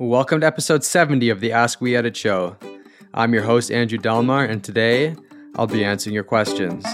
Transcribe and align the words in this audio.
Welcome 0.00 0.40
to 0.40 0.46
episode 0.48 0.82
70 0.82 1.30
of 1.30 1.38
the 1.38 1.52
Ask 1.52 1.80
We 1.80 1.94
Edit 1.94 2.16
show. 2.16 2.56
I'm 3.14 3.32
your 3.32 3.44
host, 3.44 3.70
Andrew 3.70 3.96
Delmar, 3.96 4.44
and 4.44 4.64
today 4.64 5.14
I'll 5.54 5.68
be 5.68 5.84
answering 5.84 6.14
your 6.14 6.24
questions. 6.24 6.84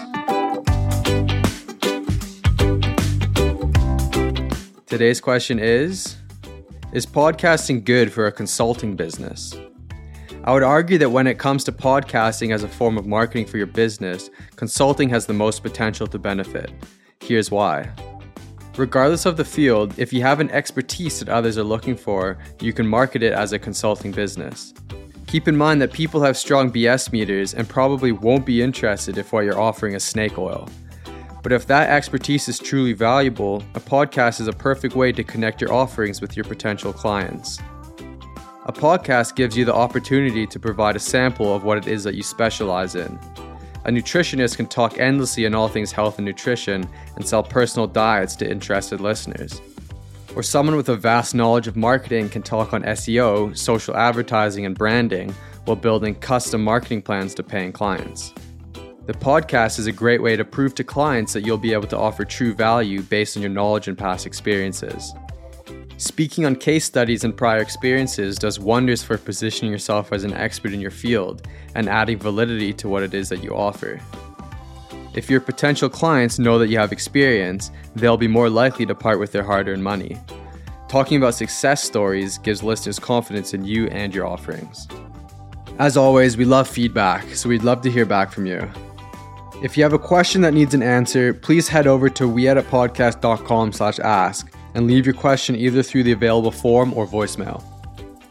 Today's 4.86 5.18
question 5.18 5.58
is 5.58 6.18
Is 6.92 7.06
podcasting 7.06 7.86
good 7.86 8.12
for 8.12 8.26
a 8.26 8.32
consulting 8.32 8.96
business? 8.96 9.56
I 10.44 10.52
would 10.52 10.62
argue 10.62 10.98
that 10.98 11.08
when 11.08 11.26
it 11.26 11.38
comes 11.38 11.64
to 11.64 11.72
podcasting 11.72 12.52
as 12.52 12.64
a 12.64 12.68
form 12.68 12.98
of 12.98 13.06
marketing 13.06 13.46
for 13.46 13.56
your 13.56 13.66
business, 13.66 14.28
consulting 14.56 15.08
has 15.08 15.24
the 15.24 15.32
most 15.32 15.62
potential 15.62 16.06
to 16.06 16.18
benefit. 16.18 16.70
Here's 17.20 17.50
why. 17.50 17.90
Regardless 18.80 19.26
of 19.26 19.36
the 19.36 19.44
field, 19.44 19.92
if 19.98 20.10
you 20.10 20.22
have 20.22 20.40
an 20.40 20.50
expertise 20.52 21.18
that 21.18 21.28
others 21.28 21.58
are 21.58 21.62
looking 21.62 21.94
for, 21.94 22.38
you 22.62 22.72
can 22.72 22.86
market 22.86 23.22
it 23.22 23.34
as 23.34 23.52
a 23.52 23.58
consulting 23.58 24.10
business. 24.10 24.72
Keep 25.26 25.48
in 25.48 25.54
mind 25.54 25.82
that 25.82 25.92
people 25.92 26.22
have 26.22 26.34
strong 26.34 26.72
BS 26.72 27.12
meters 27.12 27.52
and 27.52 27.68
probably 27.68 28.10
won't 28.10 28.46
be 28.46 28.62
interested 28.62 29.18
if 29.18 29.34
what 29.34 29.44
you're 29.44 29.60
offering 29.60 29.92
is 29.92 30.02
snake 30.02 30.38
oil. 30.38 30.66
But 31.42 31.52
if 31.52 31.66
that 31.66 31.90
expertise 31.90 32.48
is 32.48 32.58
truly 32.58 32.94
valuable, 32.94 33.62
a 33.74 33.80
podcast 33.80 34.40
is 34.40 34.48
a 34.48 34.52
perfect 34.54 34.96
way 34.96 35.12
to 35.12 35.22
connect 35.22 35.60
your 35.60 35.74
offerings 35.74 36.22
with 36.22 36.34
your 36.34 36.44
potential 36.44 36.94
clients. 36.94 37.58
A 38.64 38.72
podcast 38.72 39.36
gives 39.36 39.58
you 39.58 39.66
the 39.66 39.74
opportunity 39.74 40.46
to 40.46 40.58
provide 40.58 40.96
a 40.96 41.00
sample 41.00 41.54
of 41.54 41.64
what 41.64 41.76
it 41.76 41.86
is 41.86 42.02
that 42.04 42.14
you 42.14 42.22
specialize 42.22 42.94
in. 42.94 43.18
A 43.84 43.90
nutritionist 43.90 44.56
can 44.56 44.66
talk 44.66 44.98
endlessly 44.98 45.46
on 45.46 45.54
all 45.54 45.68
things 45.68 45.90
health 45.90 46.18
and 46.18 46.26
nutrition 46.26 46.86
and 47.16 47.26
sell 47.26 47.42
personal 47.42 47.86
diets 47.86 48.36
to 48.36 48.50
interested 48.50 49.00
listeners. 49.00 49.62
Or 50.36 50.42
someone 50.42 50.76
with 50.76 50.90
a 50.90 50.96
vast 50.96 51.34
knowledge 51.34 51.66
of 51.66 51.76
marketing 51.76 52.28
can 52.28 52.42
talk 52.42 52.74
on 52.74 52.82
SEO, 52.82 53.56
social 53.56 53.96
advertising, 53.96 54.66
and 54.66 54.76
branding 54.76 55.34
while 55.64 55.76
building 55.76 56.14
custom 56.14 56.62
marketing 56.62 57.02
plans 57.02 57.34
to 57.34 57.42
paying 57.42 57.72
clients. 57.72 58.34
The 59.06 59.14
podcast 59.14 59.78
is 59.78 59.86
a 59.86 59.92
great 59.92 60.22
way 60.22 60.36
to 60.36 60.44
prove 60.44 60.74
to 60.76 60.84
clients 60.84 61.32
that 61.32 61.44
you'll 61.44 61.58
be 61.58 61.72
able 61.72 61.88
to 61.88 61.98
offer 61.98 62.24
true 62.24 62.54
value 62.54 63.02
based 63.02 63.36
on 63.36 63.42
your 63.42 63.50
knowledge 63.50 63.88
and 63.88 63.96
past 63.96 64.26
experiences. 64.26 65.14
Speaking 66.00 66.46
on 66.46 66.56
case 66.56 66.86
studies 66.86 67.24
and 67.24 67.36
prior 67.36 67.58
experiences 67.58 68.38
does 68.38 68.58
wonders 68.58 69.02
for 69.02 69.18
positioning 69.18 69.70
yourself 69.70 70.14
as 70.14 70.24
an 70.24 70.32
expert 70.32 70.72
in 70.72 70.80
your 70.80 70.90
field 70.90 71.46
and 71.74 71.90
adding 71.90 72.18
validity 72.18 72.72
to 72.72 72.88
what 72.88 73.02
it 73.02 73.12
is 73.12 73.28
that 73.28 73.44
you 73.44 73.54
offer. 73.54 74.00
If 75.12 75.28
your 75.28 75.42
potential 75.42 75.90
clients 75.90 76.38
know 76.38 76.58
that 76.58 76.68
you 76.68 76.78
have 76.78 76.90
experience, 76.90 77.70
they'll 77.96 78.16
be 78.16 78.28
more 78.28 78.48
likely 78.48 78.86
to 78.86 78.94
part 78.94 79.20
with 79.20 79.32
their 79.32 79.42
hard 79.42 79.68
earned 79.68 79.84
money. 79.84 80.16
Talking 80.88 81.18
about 81.18 81.34
success 81.34 81.84
stories 81.84 82.38
gives 82.38 82.62
listeners 82.62 82.98
confidence 82.98 83.52
in 83.52 83.66
you 83.66 83.88
and 83.88 84.14
your 84.14 84.26
offerings. 84.26 84.88
As 85.78 85.98
always, 85.98 86.38
we 86.38 86.46
love 86.46 86.66
feedback, 86.66 87.28
so 87.34 87.50
we'd 87.50 87.62
love 87.62 87.82
to 87.82 87.90
hear 87.90 88.06
back 88.06 88.32
from 88.32 88.46
you. 88.46 88.66
If 89.62 89.76
you 89.76 89.82
have 89.82 89.92
a 89.92 89.98
question 89.98 90.40
that 90.40 90.54
needs 90.54 90.72
an 90.72 90.82
answer, 90.82 91.34
please 91.34 91.68
head 91.68 91.86
over 91.86 92.08
to 92.08 92.24
weeditpodcast.com 92.24 93.72
slash 93.72 93.98
ask 93.98 94.50
and 94.74 94.86
leave 94.86 95.06
your 95.06 95.14
question 95.14 95.56
either 95.56 95.82
through 95.82 96.04
the 96.04 96.12
available 96.12 96.50
form 96.50 96.92
or 96.94 97.06
voicemail. 97.06 97.62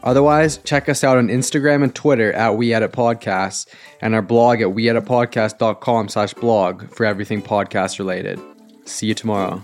Otherwise, 0.02 0.58
check 0.58 0.88
us 0.88 1.04
out 1.04 1.18
on 1.18 1.28
Instagram 1.28 1.82
and 1.82 1.94
Twitter 1.94 2.32
at 2.32 2.56
We 2.56 2.72
Edit 2.72 2.92
Podcasts 2.92 3.66
and 4.00 4.14
our 4.14 4.22
blog 4.22 4.60
at 4.62 4.68
weeditpodcast.com 4.68 6.08
slash 6.08 6.34
blog 6.34 6.90
for 6.94 7.04
everything 7.04 7.42
podcast 7.42 7.98
related. 7.98 8.40
See 8.86 9.06
you 9.06 9.14
tomorrow. 9.14 9.62